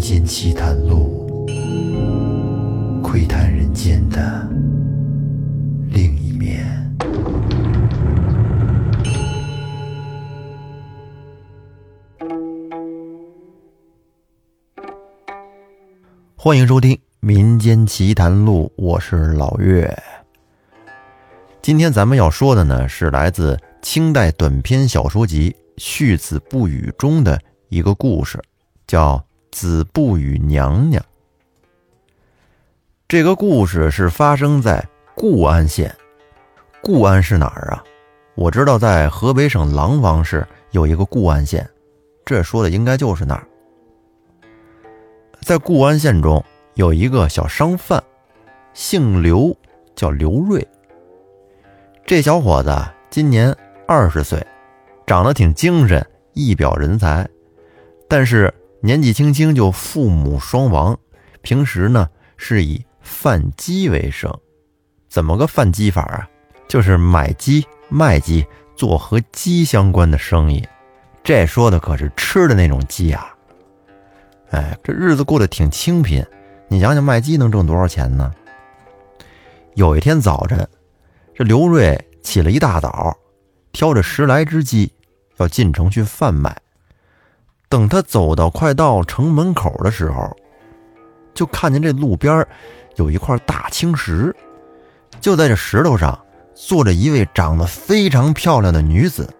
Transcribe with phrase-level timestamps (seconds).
[0.00, 1.46] 间奇谈录，
[3.02, 4.48] 窥探人间的
[5.90, 6.66] 另一面。
[16.34, 19.94] 欢迎收听《民间奇谈录》，我是老岳。
[21.60, 27.38] 今天咱们要说的呢，是来自清代短篇小说集《续子不语》中的
[27.68, 28.42] 一个故事，
[28.86, 29.18] 叫
[29.50, 31.02] 《子不语娘娘》。
[33.08, 35.94] 这个故事是发生在固安县。
[36.82, 37.84] 固安是哪儿啊？
[38.36, 41.68] 我知道在河北省廊坊市有一个固安县，
[42.24, 43.46] 这说的应该就是那儿。
[45.42, 46.42] 在固安县中
[46.74, 48.02] 有一个小商贩，
[48.72, 49.54] 姓刘，
[49.94, 50.66] 叫刘瑞。
[52.06, 52.74] 这小伙子
[53.10, 53.54] 今年
[53.86, 54.44] 二十岁，
[55.06, 57.28] 长得挺精神，一表人才。
[58.08, 60.98] 但是年纪轻轻就父母双亡，
[61.42, 64.34] 平时呢是以贩鸡为生。
[65.08, 66.26] 怎么个贩鸡法啊？
[66.66, 70.66] 就是买鸡卖鸡，做和鸡相关的生意。
[71.22, 73.34] 这说的可是吃的那种鸡啊！
[74.50, 76.24] 哎，这日子过得挺清贫。
[76.68, 78.32] 你想想，卖鸡能挣多少钱呢？
[79.74, 80.66] 有一天早晨，
[81.34, 83.14] 这刘瑞起了一大早，
[83.72, 84.90] 挑着十来只鸡
[85.36, 86.56] 要进城去贩卖。
[87.70, 90.36] 等他走到快到城门口的时候，
[91.32, 92.44] 就看见这路边
[92.96, 94.34] 有一块大青石，
[95.20, 96.18] 就在这石头上
[96.52, 99.32] 坐着一位长得非常漂亮的女子。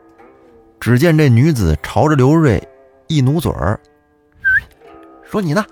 [0.78, 2.62] 只见这女子朝着刘瑞
[3.09, 3.78] 一努嘴儿。
[5.25, 5.65] 说你呢，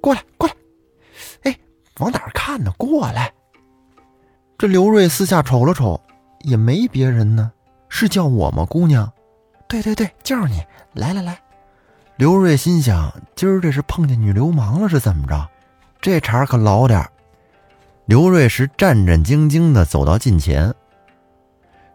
[0.00, 0.54] 过来，过来，
[1.44, 1.58] 哎，
[1.98, 2.70] 往哪儿看呢？
[2.76, 3.32] 过来。
[4.58, 5.98] 这刘瑞四下瞅了瞅，
[6.42, 7.50] 也没别人呢，
[7.88, 9.10] 是叫我吗，姑娘？
[9.66, 10.62] 对对对，就是你。
[10.92, 11.38] 来来来。
[12.18, 15.46] 刘瑞心想，今儿这是碰见女流氓了，是怎么着？
[16.00, 17.10] 这茬可老点儿
[18.06, 20.72] 刘瑞是战战兢兢的走到近前。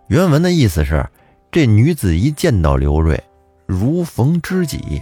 [0.05, 1.03] 原文的意思是，
[1.51, 3.23] 这女子一见到刘瑞，
[3.65, 5.01] 如逢知己，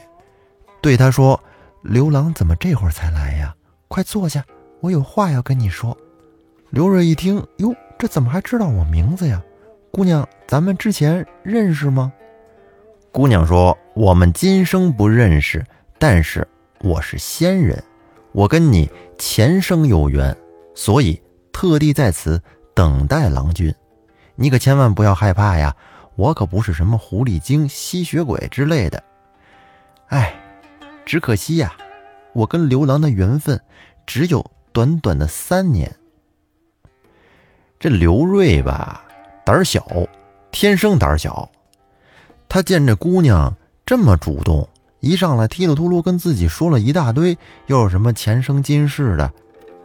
[0.81, 1.37] 对他说。
[1.81, 3.55] 刘郎怎么这会儿才来呀？
[3.87, 4.43] 快坐下，
[4.81, 5.97] 我有话要跟你说。
[6.69, 9.41] 刘瑞一听，哟，这怎么还知道我名字呀？
[9.89, 12.11] 姑娘，咱们之前认识吗？
[13.11, 15.65] 姑娘说：“我们今生不认识，
[15.97, 16.47] 但是
[16.81, 17.83] 我是仙人，
[18.31, 20.35] 我跟你前生有缘，
[20.75, 21.21] 所以
[21.51, 22.41] 特地在此
[22.73, 23.73] 等待郎君。
[24.35, 25.75] 你可千万不要害怕呀，
[26.15, 29.03] 我可不是什么狐狸精、吸血鬼之类的。
[30.07, 30.33] 哎。”
[31.05, 31.75] 只可惜呀，
[32.33, 33.59] 我跟刘郎的缘分
[34.05, 35.91] 只有短短的三年。
[37.79, 39.03] 这刘瑞吧，
[39.43, 39.83] 胆小，
[40.51, 41.49] 天生胆小。
[42.49, 43.55] 他见这姑娘
[43.85, 44.67] 这么主动，
[44.99, 47.37] 一上来踢了秃噜跟自己说了一大堆，
[47.67, 49.31] 又有什么前生今世的，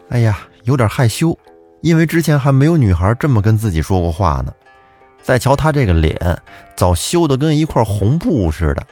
[0.09, 1.39] 哎呀，有点害羞，
[1.83, 4.53] 因为之前还没有女孩这么跟自己说过话呢。
[5.23, 6.19] 再瞧他这个脸，
[6.75, 8.85] 早羞得跟一块红布似的。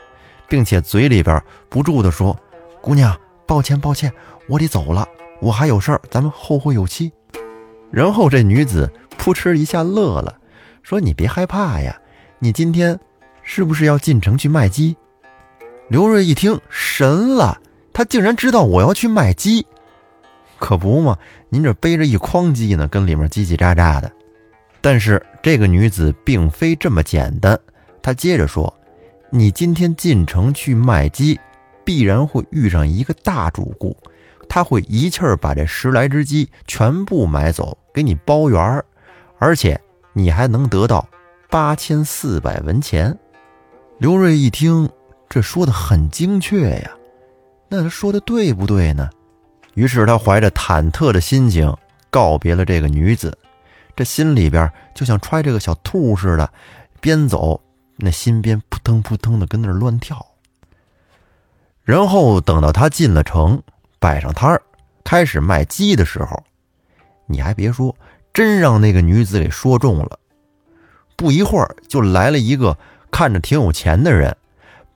[0.49, 2.39] 并且嘴里边不住地说
[2.83, 4.12] ：“姑娘，抱歉抱歉，
[4.47, 5.09] 我得走了，
[5.41, 7.10] 我还有事儿，咱们后会有期。”
[7.91, 10.34] 然后这女子扑哧一下乐了，
[10.83, 11.99] 说：“你别害怕呀，
[12.39, 13.00] 你今天
[13.42, 14.97] 是不是要进城去卖鸡？”
[15.88, 17.60] 刘瑞一听神了，
[17.92, 19.66] 他竟然知道我要去卖鸡，
[20.58, 24.10] 可不嘛，您这背着一筐鸡呢，跟里面叽叽喳喳的。
[24.80, 27.58] 但是这个女子并非这么简单，
[28.03, 28.72] 她接着说。
[29.34, 31.41] 你今天进城去卖鸡，
[31.84, 33.97] 必然会遇上一个大主顾，
[34.47, 38.84] 他会一气儿把这十来只鸡全部买走，给你包圆儿，
[39.38, 39.80] 而且
[40.12, 41.09] 你还能得到
[41.48, 43.19] 八千四百文钱。
[44.02, 44.90] 刘瑞一听，
[45.28, 46.90] 这说的很精确呀，
[47.68, 49.08] 那他说的对不对呢？
[49.74, 51.72] 于是他怀着忐忑的心情
[52.10, 53.38] 告别了这个女子，
[53.94, 56.52] 这心里边就像揣着个小兔似的，
[57.00, 57.62] 边走。
[57.94, 60.26] 那心边扑腾扑腾的跟那乱跳。
[61.84, 63.62] 然后等到他进了城，
[64.00, 64.60] 摆上摊儿，
[65.04, 66.42] 开始卖鸡的时候，
[67.27, 67.94] 你还别说，
[68.34, 70.18] 真让那个女子给说中了。
[71.15, 72.77] 不一会儿，就来了一个
[73.12, 74.36] 看着挺有钱的人，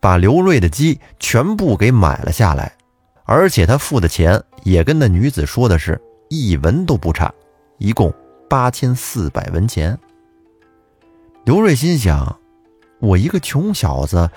[0.00, 2.72] 把刘瑞的鸡全部给买了下来，
[3.24, 7.32] 而且他付的钱也跟那女子说的是一文都不差，
[7.78, 8.12] 一共
[8.50, 9.96] 八千四百文钱。
[11.44, 12.36] 刘瑞心想。
[12.98, 14.30] 我一个穷小子，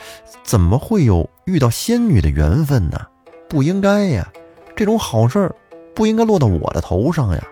[0.43, 3.07] 怎么会有遇到仙女的缘分呢？
[3.47, 4.29] 不应该呀，
[4.75, 5.49] 这种好事
[5.95, 7.47] 不应该落到我的头上呀！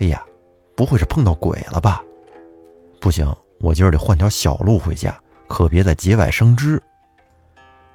[0.00, 0.20] 哎呀，
[0.74, 2.02] 不会是碰到鬼了吧？
[3.00, 5.16] 不行，我今儿得换条小路回家，
[5.48, 6.82] 可别再节外生枝。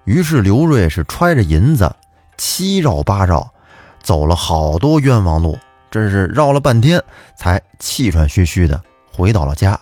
[0.05, 1.95] 于是刘瑞是揣着银子
[2.37, 3.53] 七绕八绕，
[4.01, 5.57] 走了好多冤枉路，
[5.89, 7.01] 真是绕了半天，
[7.37, 8.83] 才气喘吁吁的
[9.15, 9.79] 回到了家。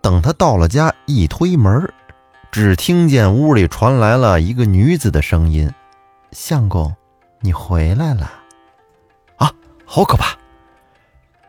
[0.00, 1.92] 等他到了家，一推门，
[2.50, 5.70] 只听见屋里传来了一个女子的声音
[6.32, 6.94] ：“相公，
[7.40, 8.32] 你回来了。”
[9.36, 9.52] 啊，
[9.84, 10.36] 好可怕！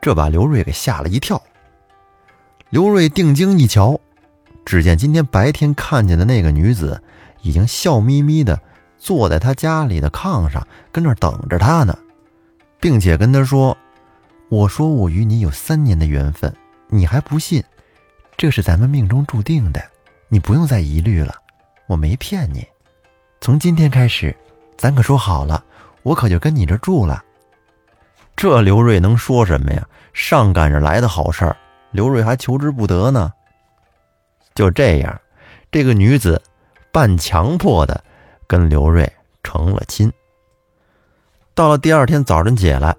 [0.02, 1.42] 这把刘瑞给吓了一跳。
[2.70, 4.00] 刘瑞定睛一瞧，
[4.70, 7.02] 只见今天白天看见的那个女子，
[7.42, 8.62] 已经笑眯眯的
[9.00, 11.98] 坐在他家里的炕上，跟那等着他呢，
[12.80, 13.76] 并且跟他说
[14.48, 16.56] ：“我说我与你有三年的缘分，
[16.88, 17.64] 你还不信？”
[18.38, 19.82] 这是咱们命中注定的，
[20.28, 21.34] 你不用再疑虑了，
[21.88, 22.64] 我没骗你。
[23.42, 24.36] 从今天开始，
[24.78, 25.64] 咱可说好了，
[26.04, 27.24] 我可就跟你这住了。
[28.36, 29.84] 这刘瑞能说什么呀？
[30.14, 31.58] 上赶着来的好事儿，
[31.90, 33.34] 刘瑞还求之不得呢。
[34.56, 35.22] 就这样，
[35.72, 36.42] 这个女子
[36.92, 38.04] 半强迫的
[38.48, 39.12] 跟刘瑞
[39.44, 40.12] 成了亲。
[41.54, 42.96] 到了第二天早晨起来，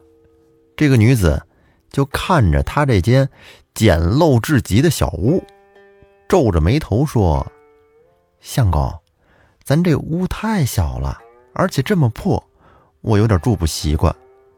[0.76, 1.42] 这个女子
[1.90, 3.28] 就看着他这间。
[3.72, 5.42] 简陋至极的小屋，
[6.28, 7.46] 皱着眉头说
[8.42, 8.92] ：“相公，
[9.62, 11.16] 咱这屋太小了，
[11.54, 12.42] 而且这么破，
[13.00, 14.14] 我有点住不习惯，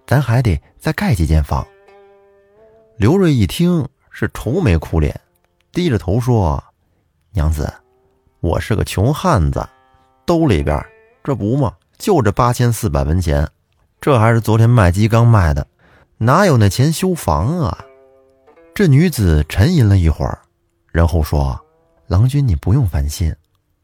[0.07, 1.65] 咱还得再盖几间房。”
[2.97, 5.21] 刘瑞一听是愁眉苦脸，
[5.73, 6.65] 低着头说
[7.35, 7.73] ：“娘子，
[8.41, 9.67] 我是个穷汉子，
[10.27, 10.79] 兜里边
[11.25, 13.49] 这不嘛，就这八千四百文钱，
[14.03, 15.67] 这还是昨天卖鸡刚卖的，
[16.19, 17.87] 哪有那钱修房啊？”
[18.75, 20.39] 这女子沉吟了一会儿，
[20.91, 21.59] 然后说
[22.07, 23.35] ：“郎君，你不用烦心，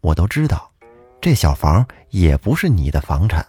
[0.03, 0.71] 我都知道，
[1.19, 3.47] 这小房也不是你的房产，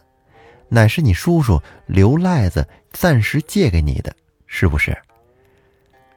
[0.70, 4.16] 乃是你叔叔刘赖子暂时借给你的，
[4.48, 4.98] 是不是？”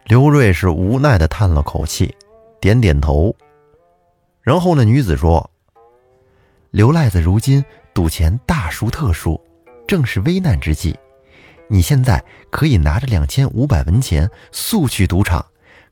[0.07, 2.15] 刘瑞是无奈的叹了口气，
[2.61, 3.35] 点点头。
[4.43, 5.51] 然后那女子说
[6.71, 9.41] ：“刘赖子如今赌钱大输特输，
[9.87, 10.99] 正是危难之际。”
[11.69, 15.43] 你现在可以拿着两千五百文钱速去赌场，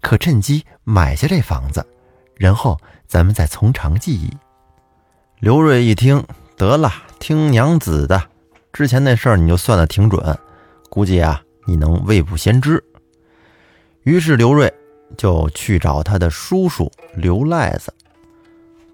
[0.03, 1.87] 可趁机买下这房子，
[2.37, 4.31] 然后咱们再从长计议。
[5.39, 6.23] 刘瑞一听，
[6.59, 8.23] 得了，听娘子的，
[8.75, 10.39] 之前那事儿你就算的挺准，
[10.91, 12.85] 估计啊你能未卜先知。
[14.03, 14.71] 于是刘瑞
[15.17, 17.95] 就去找他的叔叔刘赖子。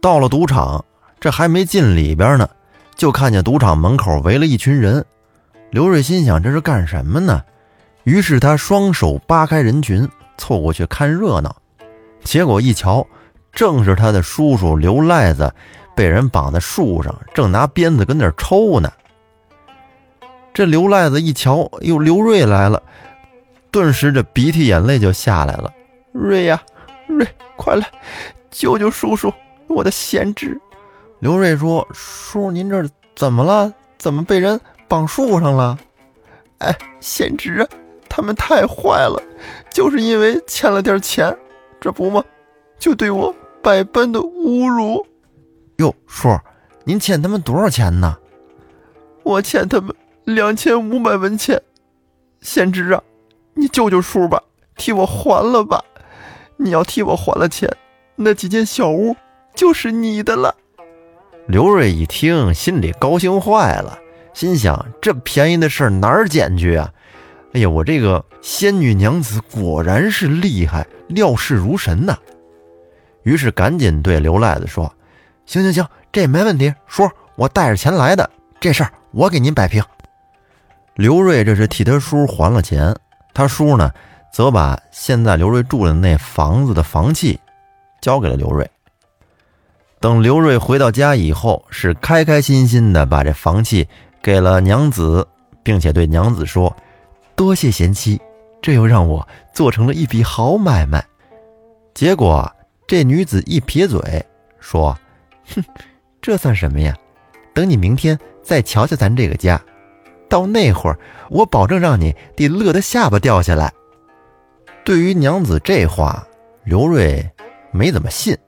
[0.00, 0.84] 到了赌场，
[1.18, 2.48] 这还没进里边呢，
[2.94, 5.04] 就看见赌场门口围了一群人。
[5.70, 7.42] 刘瑞心想：“这是干什么呢？”
[8.04, 10.08] 于是他双手扒开人群，
[10.38, 11.56] 凑过去看热闹。
[12.22, 13.04] 结果一瞧，
[13.52, 15.52] 正是他的叔叔刘赖子
[15.96, 18.92] 被人绑在树上，正拿鞭子跟那抽呢。
[20.54, 22.80] 这刘赖子一瞧，哟，刘瑞来了，
[23.72, 25.72] 顿时这鼻涕眼泪就下来了。
[26.12, 26.62] 瑞呀，
[27.08, 27.26] 瑞，
[27.56, 27.86] 快来
[28.50, 29.32] 救救叔叔，
[29.68, 30.60] 我的贤侄！
[31.18, 33.72] 刘瑞说：“叔，您这怎么了？
[33.98, 35.76] 怎么被人？”绑树上了，
[36.58, 37.68] 哎，贤侄啊，
[38.08, 39.20] 他们太坏了，
[39.68, 41.36] 就是因为欠了点钱，
[41.80, 42.22] 这不吗？
[42.78, 45.04] 就对我百般的侮辱。
[45.78, 46.38] 哟，叔，
[46.84, 48.16] 您欠他们多少钱呢？
[49.24, 49.92] 我欠他们
[50.22, 51.60] 两千五百文钱。
[52.40, 53.02] 贤侄啊，
[53.54, 54.40] 你救救叔吧，
[54.76, 55.82] 替我还了吧。
[56.58, 57.68] 你要替我还了钱，
[58.14, 59.16] 那几间小屋
[59.56, 60.54] 就是你的了。
[61.48, 63.98] 刘瑞一听，心里高兴坏了。
[64.34, 66.92] 心想：这便宜的事儿哪儿捡去啊？
[67.54, 72.18] 哎呀，我这个仙女娘子果然是厉害，料事如神呐！
[73.22, 74.92] 于是赶紧对刘赖子说
[75.46, 78.28] ：“行行行，这没问题，叔，我带着钱来的，
[78.60, 79.82] 这事儿我给您摆平。”
[80.96, 82.94] 刘瑞这是替他叔还了钱，
[83.32, 83.90] 他叔呢，
[84.30, 87.40] 则把现在刘瑞住的那房子的房契
[88.02, 88.68] 交给了刘瑞。
[90.06, 93.88] 等刘瑞回到家以后，是开开心心的把这房契。
[94.22, 95.26] 给了娘子，
[95.64, 96.76] 并且对娘子说
[97.34, 98.20] ：“多谢贤妻，
[98.62, 101.04] 这又让我做成了一笔好买卖。”
[101.92, 102.48] 结果
[102.86, 104.24] 这女子一撇嘴
[104.60, 104.96] 说
[105.52, 105.64] ：“哼，
[106.22, 106.96] 这算什么呀？
[107.52, 109.60] 等你明天再瞧瞧咱这个家，
[110.28, 110.96] 到那会儿
[111.30, 113.72] 我保证让你得乐得下巴掉下来。”
[114.86, 116.24] 对于娘子这话，
[116.62, 117.28] 刘瑞
[117.72, 118.38] 没怎么信，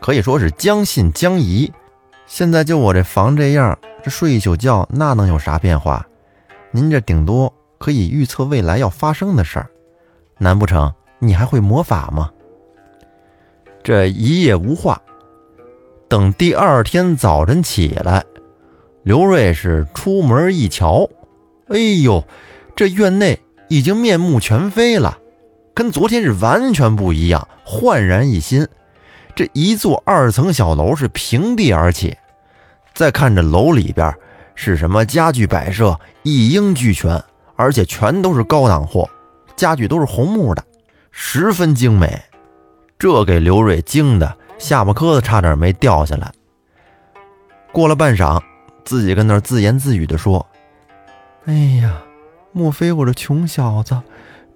[0.00, 1.72] 可以说是将信将疑。
[2.26, 3.78] 现在就我这房这样。
[4.02, 6.06] 这睡一宿觉，那能有啥变化？
[6.70, 9.66] 您这顶多可以预测未来要发生的事儿，
[10.38, 12.30] 难不成你还会魔法吗？
[13.82, 15.02] 这一夜无话。
[16.08, 18.24] 等第二天早晨起来，
[19.02, 21.10] 刘瑞是出门一瞧，
[21.66, 22.22] 哎呦，
[22.76, 25.18] 这院内已经面目全非了，
[25.74, 28.68] 跟昨天是完全不一样，焕然一新。
[29.36, 32.16] 这一座二层小楼是平地而起。
[32.94, 34.12] 再看这楼里边，
[34.54, 37.22] 是什么家具摆设一应俱全，
[37.54, 39.08] 而且全都是高档货，
[39.54, 40.64] 家具都是红木的，
[41.10, 42.18] 十分精美。
[42.98, 46.32] 这给刘瑞惊的下巴磕子差点没掉下来。
[47.72, 48.42] 过了半晌，
[48.86, 50.46] 自己跟那自言自语的说
[51.44, 51.52] ：“哎
[51.82, 52.02] 呀，
[52.52, 54.00] 莫非我这穷小子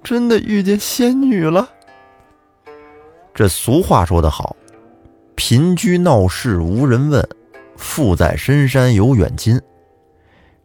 [0.02, 1.68] 真的遇见仙女了？”
[3.34, 4.56] 这俗话说得好
[5.42, 7.26] ，“贫居闹市无人问，
[7.74, 9.58] 富在深山有远亲。”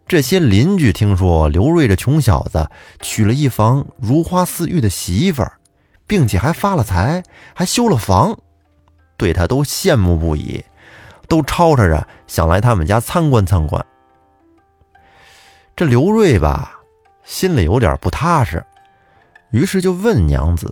[0.05, 5.53] 这些邻居听说刘瑞这穷小子娶了一房如花似玉的媳妇儿。
[6.07, 7.23] 并且还发了财，
[7.55, 8.37] 还修了房，
[9.17, 10.63] 对他都羡慕不已，
[11.27, 13.83] 都吵吵着想来他们家参观参观。
[15.75, 16.79] 这刘瑞吧，
[17.23, 18.63] 心里有点不踏实，
[19.49, 20.71] 于是就问娘子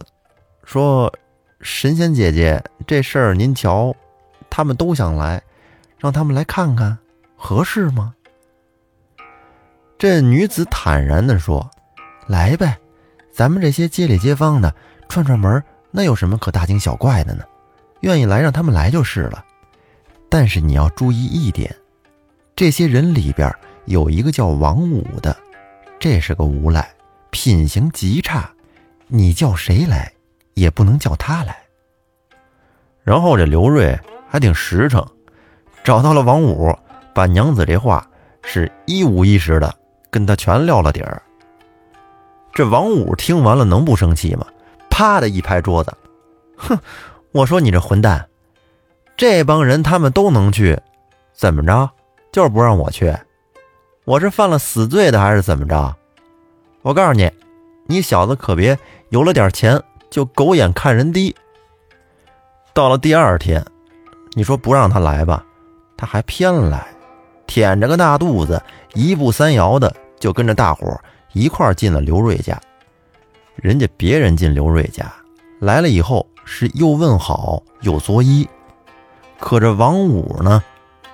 [0.63, 1.11] 说
[1.63, 3.95] ：“神仙姐姐，这事儿您瞧，
[4.49, 5.41] 他们都想来，
[5.97, 6.97] 让他们来看看，
[7.35, 8.13] 合适吗？”
[9.97, 11.69] 这女子坦然地说
[12.27, 12.77] ：“来呗，
[13.31, 14.73] 咱们这些街里街坊的。”
[15.09, 17.43] 串串门，那有什么可大惊小怪的呢？
[18.01, 19.45] 愿意来，让他们来就是了。
[20.27, 21.73] 但是你要注意一点，
[22.55, 23.53] 这些人里边
[23.85, 25.37] 有一个叫王五的，
[25.99, 26.91] 这是个无赖，
[27.29, 28.49] 品行极差。
[29.07, 30.11] 你叫谁来，
[30.53, 31.57] 也不能叫他来。
[33.03, 35.05] 然后这刘瑞还挺实诚，
[35.83, 36.73] 找到了王五，
[37.13, 38.07] 把娘子这话
[38.43, 39.73] 是一五一十的
[40.09, 41.21] 跟他全撂了底儿。
[42.53, 44.45] 这王五听完了，能不生气吗？
[44.89, 45.91] 啪的一拍桌子，
[46.55, 46.77] 哼！
[47.31, 48.29] 我说你这混蛋，
[49.17, 50.79] 这帮人他们都能去，
[51.33, 51.89] 怎么着？
[52.31, 53.11] 就是不让我去，
[54.05, 55.95] 我是犯了死罪的还是怎么着？
[56.83, 57.31] 我告诉你，
[57.87, 58.77] 你小子可别
[59.09, 59.81] 有了点钱
[60.13, 61.35] 就狗眼看人低。
[62.71, 63.65] 到了第二天，
[64.33, 65.43] 你说不让他来吧，
[65.97, 66.85] 他还偏来，
[67.47, 68.61] 舔着个大肚子，
[68.93, 70.95] 一步三摇的就跟着大伙
[71.31, 72.61] 一块进了刘瑞家。
[73.55, 75.11] 人家别人进刘瑞家
[75.59, 78.47] 来了以后是又问好又作揖，
[79.39, 80.63] 可这王五呢，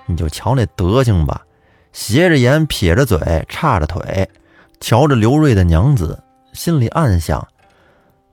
[0.07, 1.41] 你就瞧那德行吧，
[1.93, 4.29] 斜着眼撇着嘴叉着腿，
[4.81, 7.47] 瞧着刘瑞的娘子，心里暗想：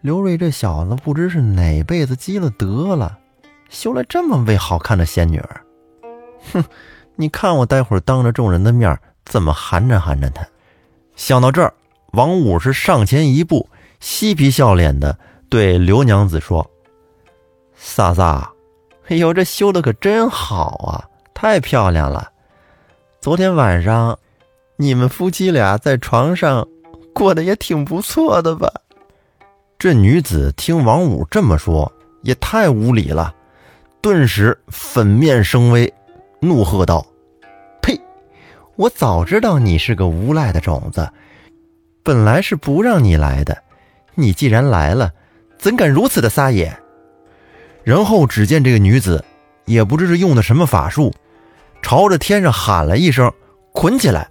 [0.01, 3.19] 刘瑞这小子不知是哪辈子积了德了，
[3.69, 5.61] 修来这么位好看的仙女儿。
[6.53, 6.65] 哼，
[7.17, 10.47] 你看我待会儿当着众人的面怎么寒碜寒碜他。
[11.17, 11.73] 想到这儿，
[12.13, 13.69] 王五是上前一步。
[13.99, 16.71] 嬉皮笑脸的对刘娘子说
[17.75, 18.21] ：“嫂子，
[19.09, 22.31] 哎呦，这修的可真好啊，太漂亮了！
[23.21, 24.17] 昨天晚上
[24.77, 26.69] 你们夫妻俩在床上
[27.15, 28.71] 过得也挺不错的吧？”
[29.79, 31.93] 这女子听王五这么说，
[32.23, 33.35] 也太无礼了，
[34.01, 35.93] 顿时粉面生威，
[36.41, 37.07] 怒喝道
[37.83, 38.01] ：“呸！
[38.77, 41.07] 我早知道你是个无赖的种子，
[42.03, 43.57] 本来是不让你来的。”
[44.19, 45.13] 你既然来了，
[45.59, 46.75] 怎敢如此的撒野？
[47.85, 49.23] 然后只见这个女子，
[49.67, 51.13] 也不知是用的什么法术，
[51.83, 53.31] 朝着天上喊了一声
[53.73, 54.27] ：“捆起来！”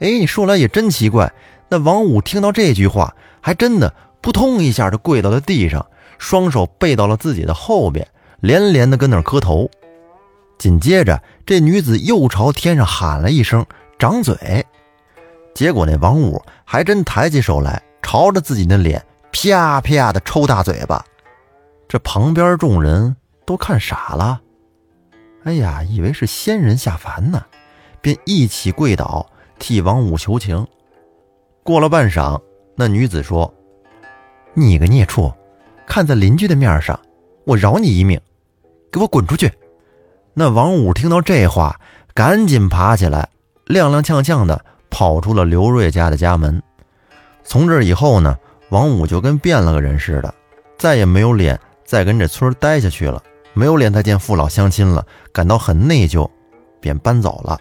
[0.00, 1.32] 哎，你说来也真奇怪，
[1.70, 3.90] 那王五听到这句话，还真的
[4.20, 5.86] 扑通一下就跪到了地上，
[6.18, 8.06] 双手背到了自己的后边，
[8.40, 9.70] 连连的跟那磕头。
[10.58, 13.64] 紧接着，这女子又朝天上喊了一声
[13.98, 14.64] ：“掌嘴！”
[15.54, 17.82] 结果那王五还真抬起手来。
[18.02, 21.04] 朝着自己的脸啪啪的抽大嘴巴，
[21.86, 23.14] 这旁边众人
[23.46, 24.40] 都看傻了。
[25.44, 27.44] 哎呀，以为是仙人下凡呢，
[28.00, 30.66] 便一起跪倒替王五求情。
[31.62, 32.40] 过了半晌，
[32.74, 33.54] 那女子说
[34.54, 35.32] ：“你个孽畜，
[35.86, 36.98] 看在邻居的面上，
[37.44, 38.20] 我饶你一命，
[38.90, 39.52] 给我滚出去！”
[40.34, 41.80] 那王五听到这话，
[42.14, 43.28] 赶紧爬起来，
[43.66, 46.62] 踉踉跄跄的跑出了刘瑞家的家门。
[47.42, 48.36] 从这以后呢，
[48.70, 50.32] 王五就跟变了个人似的，
[50.78, 53.22] 再也没有脸再跟这村待下去了，
[53.54, 56.28] 没有脸再见父老乡亲了，感到很内疚，
[56.80, 57.58] 便搬走了。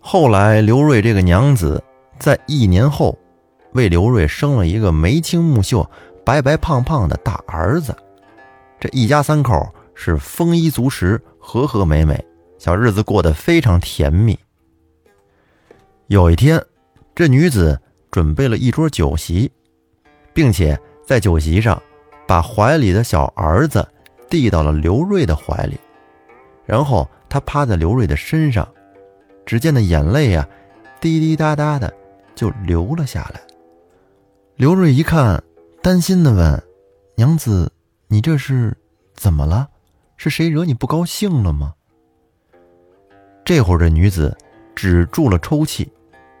[0.00, 1.82] 后来刘瑞这个娘子
[2.18, 3.16] 在一年后，
[3.76, 5.88] 为刘瑞生了一个眉清目秀、
[6.24, 7.94] 白白胖胖的大儿子，
[8.80, 12.20] 这一家三口是丰衣足食、和和美美，
[12.58, 14.36] 小日子过得非常甜蜜。
[16.08, 16.60] 有一天，
[17.14, 17.80] 这女子。
[18.08, 19.50] 准备了一桌酒席，
[20.32, 21.82] 并且在酒席上
[22.26, 23.86] 把怀里的小儿子
[24.30, 25.78] 递到了刘瑞的怀里，
[26.64, 28.66] 然后她趴在刘瑞的身上，
[29.44, 30.48] 只见那眼泪呀，
[30.98, 31.92] 滴滴答答的
[32.34, 33.40] 就流了下来。
[34.56, 35.44] 刘瑞一看，
[35.82, 36.62] 担心的问
[37.14, 37.70] ：“娘子，
[38.06, 38.74] 你这是
[39.12, 39.68] 怎么了？
[40.16, 41.74] 是谁惹你不高兴了吗？”
[43.44, 44.34] 这会儿这女子
[44.74, 45.92] 止住了抽泣，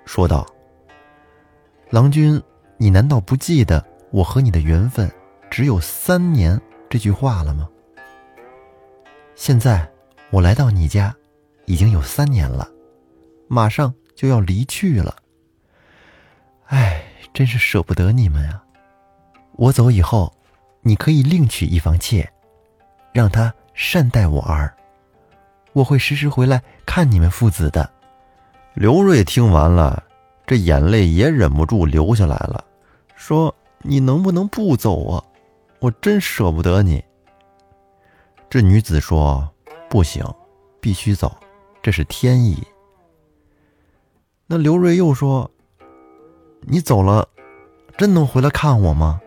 [0.06, 0.46] 说道
[1.92, 2.42] ：“郎君，
[2.78, 5.12] 你难道不记得我和你的缘分
[5.50, 6.58] 只有三年
[6.88, 7.68] 这句话了吗？
[9.34, 9.86] 现在
[10.30, 11.14] 我来到你家，
[11.66, 12.66] 已经有三年了，
[13.46, 15.14] 马上就要离去了。
[16.64, 17.04] 唉，
[17.36, 18.64] 真是舍不得你们啊！
[19.56, 20.34] 我走以后，
[20.80, 22.26] 你可以另娶一房妾，
[23.12, 24.74] 让她善待我儿。
[25.74, 27.92] 我会时时回来看你们父子的。”
[28.72, 30.02] 刘瑞听完了，
[30.46, 32.64] 这眼泪也忍不住流下来了，
[33.16, 35.22] 说：“你能不能不走啊？
[35.80, 37.04] 我真舍不得你。”
[38.48, 39.46] 这女子说
[39.90, 40.24] ：“不行，
[40.80, 41.36] 必须走，
[41.82, 42.66] 这是天意。”
[44.48, 45.50] 那刘瑞又说
[46.66, 47.26] ：“你走了，
[47.96, 49.20] 真能回来看我吗？”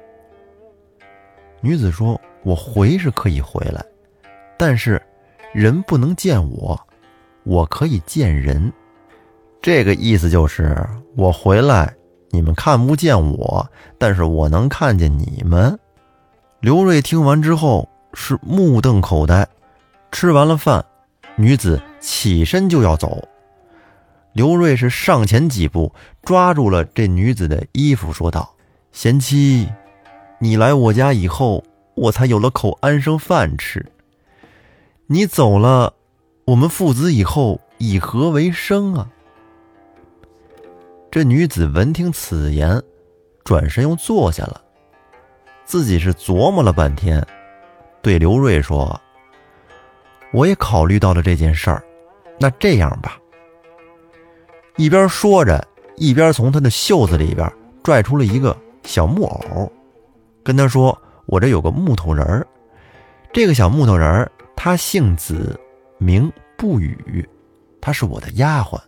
[1.62, 3.84] 女子说：“我回是可以回来，
[4.58, 5.01] 但是
[5.53, 6.79] 人不能见我，
[7.43, 8.72] 我可以见人。”
[9.62, 10.77] 这个意思就是，
[11.17, 11.93] 我回来，
[12.29, 15.77] 你们看不见我，但是我能看见你们。
[16.62, 19.48] 刘瑞听完之后是目瞪口呆。
[20.12, 20.84] 吃完了饭，
[21.36, 23.22] 女子起身就要走，
[24.33, 28.55] 刘瑞是上前几步，抓住了这女子的衣服，说道
[28.93, 29.67] ：“贤妻，
[30.39, 31.63] 你来我家以后，
[31.95, 33.86] 我才有了口安生饭吃。
[35.07, 35.93] 你走了，
[36.45, 39.09] 我们父子以后以何为生啊？”
[41.12, 42.81] 这女子闻听此言，
[43.43, 44.62] 转身又坐下了。
[45.65, 47.25] 自己是琢磨了半天，
[48.01, 49.00] 对刘瑞说
[50.31, 51.83] ：“我也考虑到了这件事儿，
[52.39, 53.18] 那这样吧。”
[54.79, 55.62] 一边说着，
[55.98, 57.51] 一边从他的袖子里边
[57.83, 58.55] 拽出了一个
[58.86, 59.69] 小木偶，
[60.41, 62.48] 跟他说：“我这有个木头人儿，
[63.33, 65.59] 这个小木头人儿他姓子，
[65.98, 67.27] 名不语，
[67.81, 68.79] 他是我的丫鬟。”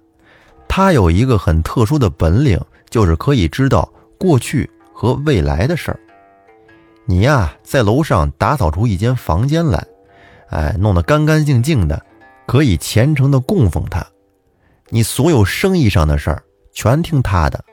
[0.66, 2.58] 他有一个很特殊的本领，
[2.90, 6.00] 就是可以知道过去和未来的事儿。
[7.04, 9.86] 你呀，在楼上打扫出一间房间来，
[10.52, 12.02] 哎，弄得干干净净的，
[12.48, 14.02] 可以虔诚的供奉他。
[14.92, 17.64] 你所有生意上的事儿全听他的，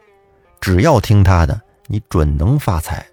[0.61, 3.05] 只要听他的，你准能发财。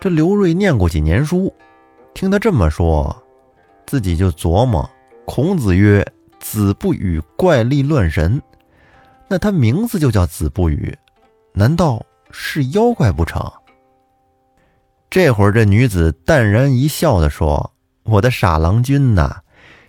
[0.00, 1.54] 这刘瑞念过几年书，
[2.14, 3.14] 听他这么说，
[3.86, 4.90] 自己就琢磨：
[5.24, 6.04] 孔子曰。
[6.40, 8.42] 子不语怪力乱神，
[9.28, 10.92] 那他名字就叫子不语，
[11.52, 13.40] 难道是妖怪不成？
[15.08, 19.42] 这会儿这女子淡然一笑的说：“我的傻郎君呐，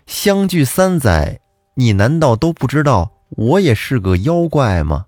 [0.06, 1.40] 相聚三载，
[1.76, 5.06] 你难道都不知道我也是个妖怪吗？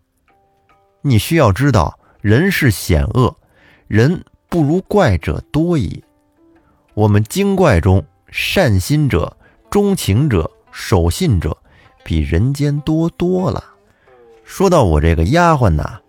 [1.02, 3.36] 你需要知道，人世险恶，
[3.88, 6.04] 人不如怪者多矣。
[6.94, 9.36] 我们精怪中，善心者、
[9.70, 11.56] 钟情者。”守信者
[12.04, 13.64] 比人间多多了。
[14.44, 16.02] 说到我这个丫鬟呐，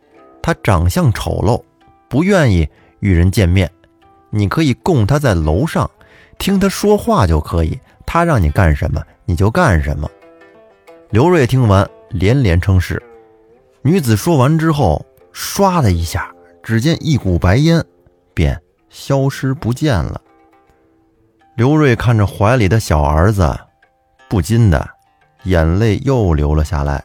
[0.42, 1.62] 她长相丑陋，
[2.08, 3.70] 不愿意与人见面。
[4.28, 5.88] 你可以供她在楼上，
[6.36, 7.78] 听她说话就可以。
[8.04, 10.10] 她让你干什么，你就干什么。
[11.10, 13.00] 刘瑞听完连连称是。
[13.82, 17.84] 女子说完之后，唰的一下，只见一股白烟
[18.34, 20.20] 便消失不见了。
[21.54, 23.56] 刘瑞看着怀里的小儿子。
[24.28, 24.88] 不禁的，
[25.44, 27.04] 眼泪又流了下来。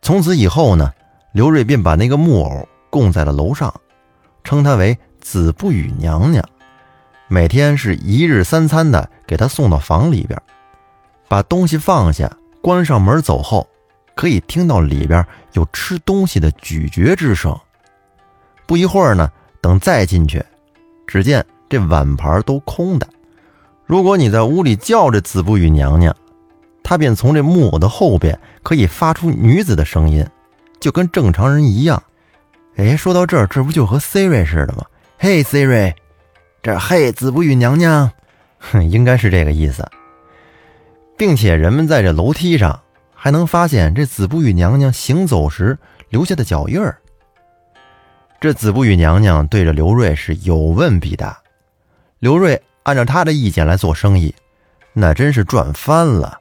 [0.00, 0.90] 从此以后呢，
[1.32, 3.72] 刘瑞便把那个木偶供在了楼上，
[4.42, 6.42] 称她为子不语娘娘，
[7.28, 10.40] 每天是一日三餐的给她送到房里边，
[11.32, 13.66] 把东西放下，关上门走后，
[14.14, 17.58] 可以听到里边有吃东西的咀嚼之声。
[18.66, 20.44] 不一会儿呢，等再进去，
[21.06, 23.08] 只见这碗盘都空的。
[23.86, 26.14] 如果你在屋里叫着子不语娘娘，
[26.84, 30.26] 她便从这木偶的后边可以发出女子的声音，
[30.80, 32.02] 就跟正常人一样。
[32.76, 34.84] 哎，说到这儿，这不就和 Siri 似的吗？
[35.16, 35.94] 嘿，Siri，
[36.62, 38.10] 这嘿子不语娘娘，
[38.58, 39.82] 哼， 应该是这个意思。
[41.22, 42.82] 并且人们在这楼梯上
[43.14, 46.98] 还能发现这子不语娘娘行走时留下的脚印儿。
[48.40, 51.40] 这子不语娘娘对着刘瑞是有问必答，
[52.18, 52.60] 刘瑞。
[52.82, 54.34] 按照他的意见来做生意，
[54.92, 56.40] 那真是赚翻了。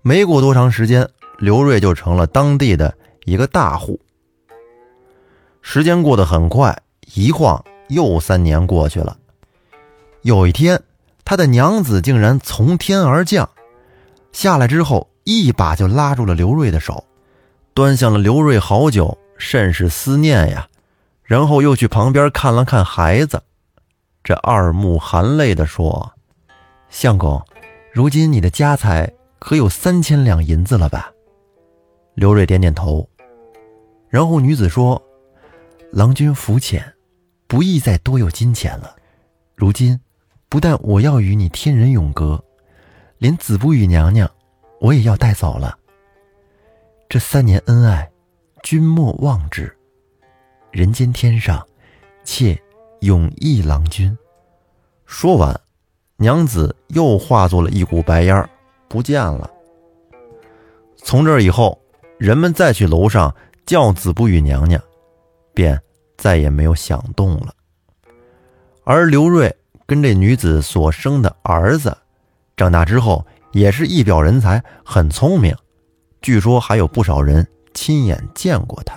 [0.00, 2.94] 没过多长时间，刘瑞就成了当地的
[3.26, 4.00] 一个大户。
[5.60, 6.74] 时间过得很快，
[7.12, 9.14] 一晃又三年过去了。
[10.22, 10.82] 有一天，
[11.22, 13.46] 他的娘子竟然从天而降，
[14.32, 17.04] 下来之后，一把就拉住了刘瑞的手，
[17.74, 20.68] 端详了刘瑞好久，甚是思念呀。
[21.22, 23.42] 然后又去旁边看了看孩子。
[24.24, 26.12] 这二目含泪地说
[26.90, 27.42] ：“相公，
[27.92, 31.10] 如今你的家财可有三千两银子了吧？
[32.14, 33.08] 刘瑞点点头。
[34.08, 35.02] 然后女子说
[35.90, 36.92] ：“郎君浮浅，
[37.46, 38.94] 不宜再多有金钱了。
[39.56, 39.98] 如今，
[40.48, 42.42] 不但我要与你天人永隔，
[43.22, 44.28] 连子不语娘娘，
[44.80, 45.78] 我也要带走了。
[47.08, 48.10] 这三年恩爱，
[48.64, 49.72] 君莫忘之。
[50.72, 51.64] 人间天上，
[52.24, 52.60] 妾
[53.02, 54.18] 永忆郎君。”
[55.06, 55.54] 说完，
[56.16, 58.50] 娘子又化作了一股白烟儿，
[58.88, 59.48] 不见了。
[60.96, 61.80] 从这以后，
[62.18, 63.32] 人们再去楼上。
[63.64, 64.82] 叫子不语娘娘，
[65.54, 65.80] 便
[66.16, 67.54] 再也没有响动了。
[68.82, 69.54] 而刘瑞
[69.86, 71.96] 跟这女子所生的儿子，
[72.62, 75.52] 长大之后也是一表人才，很聪明。
[76.20, 77.44] 据说还有不少人
[77.74, 78.96] 亲眼见过他。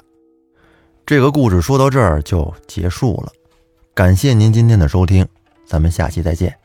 [1.04, 3.32] 这个故事说到这儿就结束了。
[3.95, 5.28] 感谢您今天的收听，
[5.65, 6.56] 咱们下期再见。